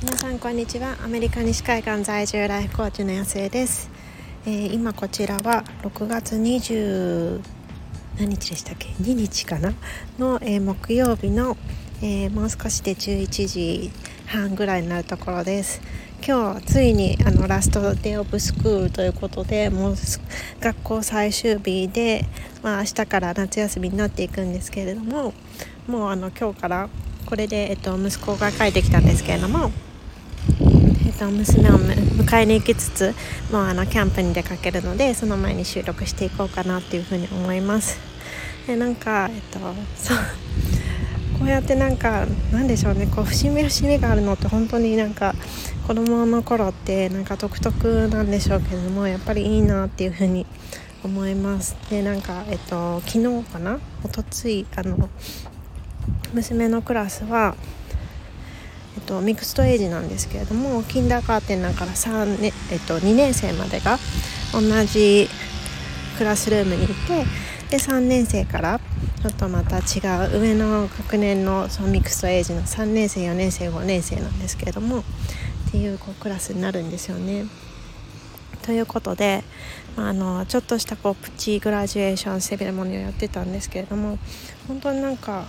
[0.00, 0.96] 皆さんこんにちは。
[1.02, 3.90] アメリカ西海岸在住ライフコーチの安江です、
[4.46, 7.40] えー、今こちらは6月20
[8.16, 9.74] 何日でしたっけ？2日かな？
[10.16, 11.56] の、えー、木曜日の、
[12.00, 13.90] えー、もう少しで11時
[14.26, 15.80] 半ぐらいになるところです。
[16.24, 19.94] 今日ついにあのラストデイオブスクールということでもう
[20.60, 22.24] 学校最終日で、
[22.62, 25.32] まあ、明日から夏休みになっていくんですけれども
[25.88, 26.88] もうあの今日から
[27.26, 29.70] これで、えっと、息子が帰ってきたんですけれども、
[31.06, 33.14] えっと、娘を迎えに行きつつ
[33.52, 37.98] もうあのキャンプに出かけるのでその前に収録していこうかなっていうふうに思います。
[38.66, 39.58] でなんかえっと
[39.96, 40.16] そう。
[41.38, 43.06] こうやってなんかなんでしょうね。
[43.06, 45.34] こう節目節目があるのって本当になんか
[45.86, 50.46] 子供の頃ってなんか独特なんでしょうけどもやっぱりいいなっていうふうに
[51.04, 51.76] 思います。
[51.90, 53.78] でなんかえっと昨日かな？
[54.02, 55.08] おとついあの
[56.34, 57.54] 娘のクラスは、
[58.98, 63.96] えっと、ミクストエイジなんですけれどもキンダーガーテンだから3、ねえっと、2年生までが
[64.52, 65.28] 同じ
[66.18, 66.94] クラスルームにいて
[67.70, 68.80] で3年生から
[69.22, 70.00] ちょっとまた違
[70.34, 75.04] う上の学年のそのミクストエイジの3年生4年生5年生なんですけれどもっ
[75.70, 77.46] ていうこうクラスになるんですよね。
[78.62, 79.44] ということで、
[79.96, 84.18] まあ、あのちょっとしたこうプチグラジュエーションセレモニーをやってたんですけれども
[84.66, 85.46] 本当になんか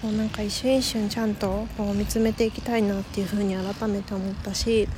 [0.00, 4.88] こうなんか一瞬一瞬ちゃんとこう見つめていきたいなっていうふうに改めて思ったし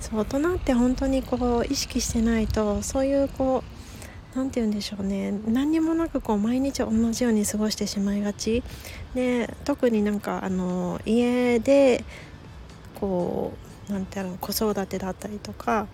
[0.00, 3.64] そう大人って本当にこう意識してないとそういうこ
[4.34, 5.32] う何て言うんでしょうね。
[5.48, 8.62] 何にもなくこう毎日同じように過ごしてしまいがち。
[9.14, 12.04] で特になんかあの家で
[13.00, 13.52] こ
[13.88, 15.88] うなんていうの子育てだったりとか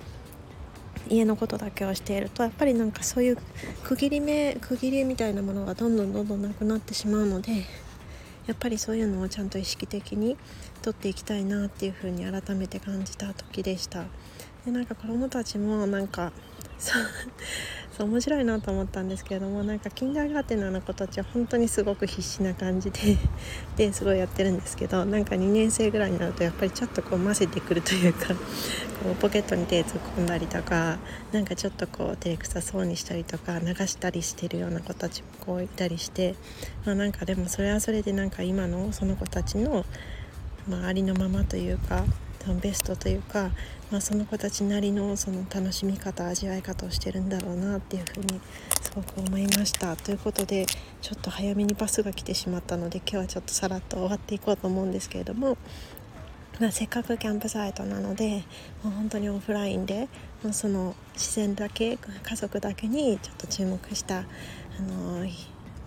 [1.09, 3.39] 家のことだけをしているとやっぱりなんかそういう
[3.85, 7.65] 区切り目区切りみたいなものがどんどんどんどんなくなってしまうので
[8.47, 10.37] やっぱりそういうのをちゃんと意識的に
[10.83, 14.05] とっていきたいなっていうふうに改めて感じた時でした。
[14.67, 16.33] でなんか子供たちもなんか
[17.97, 23.17] そう面白いなと思ったんですけれどもなんかキンダーガーテナーの子たちは本当にすごく必死な感じで
[23.79, 30.99] ですごいやってるんですけどなんか2年生ぐらいになるとやっぱりちょっとこう混ぜてくるというかこうポケットに手突っ込んだりとか
[31.33, 36.35] なんかちょっとこう照れくさそうにしたりとか流したりしてるような子たちもこういたりして、
[36.85, 39.87] まあ、なんかでもそれはそれでなんか今のその子たちの、
[40.69, 42.05] まあ、ありのままというか
[42.55, 43.51] ベストというか、
[43.91, 48.41] まあ、その子たちなりのその楽しみ方味わい方をしてるんだろうなっていうふうに
[48.83, 49.97] すごく思いました。
[49.97, 50.67] ということで
[51.03, 55.57] ちょっと早めにバスが来てしまったので今日はちょっとさらっと終わっていこうと思うんですけれども、
[56.61, 58.45] まあ、せっかくキャンプサイトなので
[58.83, 60.09] もう本当にオフラインで
[60.43, 64.23] もうその自然だけ家族だけにちょっと注目したあ
[64.83, 65.27] の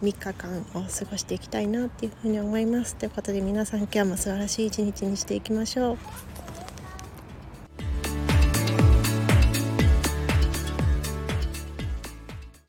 [0.02, 2.96] 3日間を過ごしていきたいなっていうふうに思います。
[2.96, 5.98] ということで皆さん今日も素晴らしい一日にしていきましょう。